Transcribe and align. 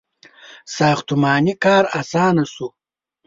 •ساختماني 0.75 1.53
کار 1.63 1.83
آسانه 1.99 2.43
شو. 2.53 2.67